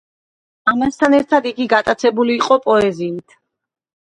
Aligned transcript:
ამასთან 0.71 1.15
ერთად 1.17 1.45
იგი 1.51 1.67
გატაცებული 1.75 2.39
იყო 2.41 2.59
პოეზიით. 2.67 3.41